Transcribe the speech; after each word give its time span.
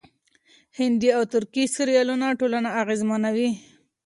هندي 0.79 1.09
او 1.17 1.23
ترکي 1.33 1.63
سريالونه 1.75 2.27
ټولنه 2.39 2.69
اغېزمنوي. 2.81 3.49